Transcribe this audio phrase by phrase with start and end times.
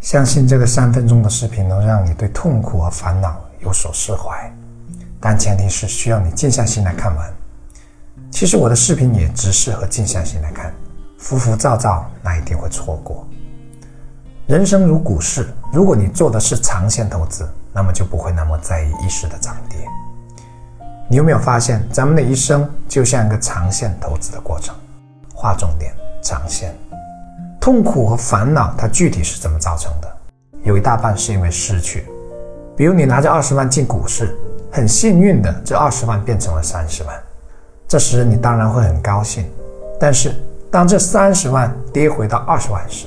[0.00, 4.50] 相信这个三分钟的视频能让你对痛苦和烦恼有所释怀，
[5.20, 7.34] 但前提是需要你静下心来看完。
[8.30, 10.72] 其实我的视频也只适合静下心来看，
[11.18, 13.26] 浮浮躁躁那一定会错过。
[14.46, 19.78] 人生如股市，如果你做的是长线投资，那么就不会那么在意一时的涨跌。
[21.10, 24.74] 你有没有发现，咱们的一生就像一个长线投资的过程？
[25.34, 25.92] 划重点，
[26.22, 26.74] 长线。
[27.68, 30.10] 痛苦和烦恼，它具体是怎么造成的？
[30.62, 32.06] 有一大半是因为失去。
[32.74, 34.34] 比如你拿着二十万进股市，
[34.72, 37.14] 很幸运的，这二十万变成了三十万，
[37.86, 39.44] 这时你当然会很高兴。
[40.00, 40.34] 但是
[40.70, 43.06] 当这三十万跌回到二十万时，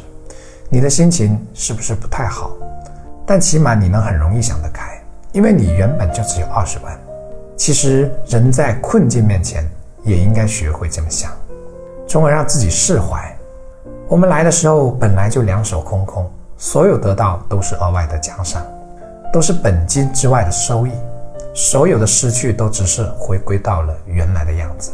[0.70, 2.52] 你的心情是不是不太好？
[3.26, 6.96] 但起码你能很容易想得开，因为你原本就只有二十万。
[7.58, 9.68] 其实人在困境面前，
[10.04, 11.32] 也应该学会这么想，
[12.08, 13.36] 从而让自己释怀。
[14.12, 18.62] 我们来的时候本来就两手空空，所有得到都是额外的奖赏，
[19.32, 20.92] 都是本金之外的收益。
[21.54, 24.92] 所有的失去都只是回归到了原来的样子。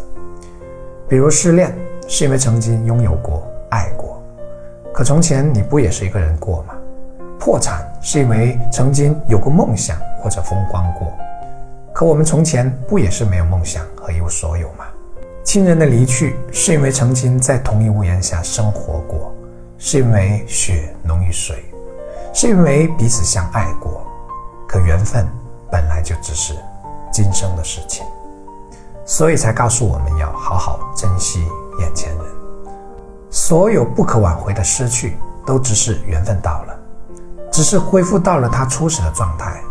[1.10, 1.76] 比如失恋，
[2.08, 4.22] 是因为曾经拥有过、爱过，
[4.94, 6.76] 可从前你不也是一个人过吗？
[7.40, 11.12] 破产是因为曾经有过梦想或者风光过，
[11.92, 14.86] 可我们从前不也是没有梦想和一无所有吗？
[15.48, 19.34] 亲人的离去，是因为曾经在同一屋檐下生活过，
[19.78, 21.64] 是因为血浓于水，
[22.34, 24.06] 是因为彼此相爱过。
[24.68, 25.26] 可缘分
[25.72, 26.54] 本来就只是
[27.14, 28.06] 今生的事情，
[29.06, 31.48] 所以才告诉我们要好好珍惜
[31.80, 32.26] 眼前人。
[33.30, 36.78] 所有不可挽回的失去，都只是缘分到了，
[37.54, 39.62] 只是恢复到了他初始的状态，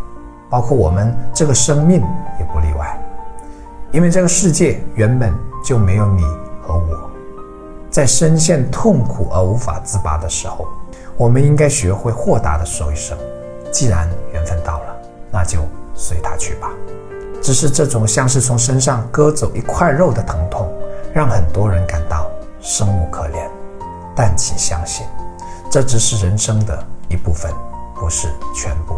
[0.49, 2.01] 包括我们这个生命
[2.39, 2.99] 也不例外。
[3.91, 5.33] 因为这个世界原本
[5.67, 6.23] 就没有你
[6.65, 7.09] 和我，
[7.91, 10.65] 在深陷痛苦而无法自拔的时候，
[11.17, 13.17] 我们应该学会豁达的说一声
[13.69, 14.95] ：“既然缘分到了，
[15.29, 15.59] 那就
[15.93, 16.69] 随他去吧。”
[17.43, 20.71] 只是这种像是从身上割走一块肉的疼痛，
[21.13, 23.51] 让很多人感到生无可恋。
[24.15, 25.05] 但请相信，
[25.69, 27.51] 这只是人生的一部分，
[27.93, 28.95] 不是全部。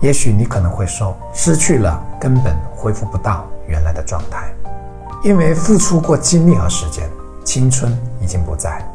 [0.00, 4.52] 也许你可能会说，失去了根本恢复不到原来的状态，
[5.24, 7.08] 因为付出过精力和时间，
[7.44, 7.90] 青春
[8.20, 8.86] 已经不在。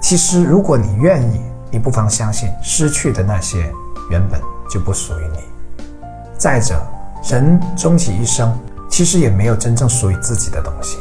[0.00, 1.40] 其实，如果你愿意，
[1.72, 3.68] 你不妨相信，失去的那些
[4.08, 4.40] 原本
[4.70, 5.38] 就不属于你。
[6.38, 6.80] 再者，
[7.24, 8.56] 人终其一生，
[8.88, 10.98] 其实也没有真正属于自己的东西。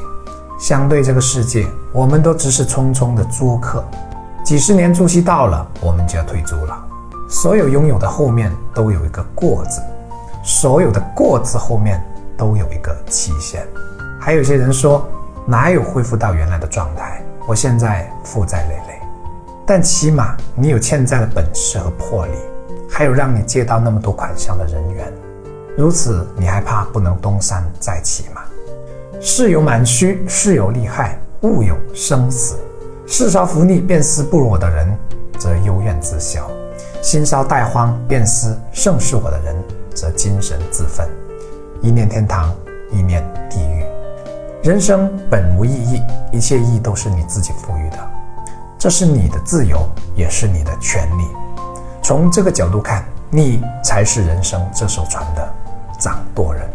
[0.59, 3.85] 相对这个世界，我们都只是匆匆的租客，
[4.43, 6.83] 几十年租期到了，我们就要退租了。
[7.29, 9.79] 所有拥有的后面都有一个“过”字，
[10.43, 12.03] 所有的“过”字后面
[12.35, 13.63] 都有一个期限。
[14.23, 15.03] 还有些人说，
[15.47, 17.23] 哪有恢复到原来的状态？
[17.47, 19.01] 我现在负债累累，
[19.65, 22.33] 但起码你有欠债的本事和魄力，
[22.87, 25.11] 还有让你借到那么多款项的人缘。
[25.75, 28.43] 如此，你还怕不能东山再起吗？
[29.19, 32.59] 事有满虚，事有利害，物有生死。
[33.07, 34.95] 世少福逆，便思不如我的人，
[35.39, 36.47] 则幽怨自消。
[37.01, 39.55] 心稍怠荒，便思胜是我的人，
[39.95, 41.09] 则精神自奋。
[41.81, 42.53] 一念天堂，
[42.91, 43.70] 一念地狱。
[44.63, 47.97] 人生本无意义，一切意义都是你自己赋予的。
[48.77, 51.23] 这是你的自由，也是你的权利。
[52.03, 55.51] 从这个角度看，你才是人生这艘船的
[55.97, 56.69] 掌舵人。